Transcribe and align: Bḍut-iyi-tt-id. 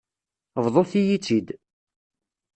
Bḍut-iyi-tt-id. 0.63 1.47